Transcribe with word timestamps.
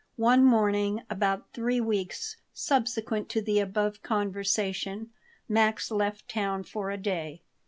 One 0.17 0.43
morning 0.43 1.03
about 1.11 1.53
three 1.53 1.79
weeks 1.79 2.37
subsequent 2.55 3.29
to 3.29 3.39
the 3.43 3.59
above 3.59 4.01
conversation 4.01 5.11
Max 5.47 5.91
left 5.91 6.27
town 6.27 6.63
for 6.63 6.89
a 6.89 6.97
day. 6.97 7.43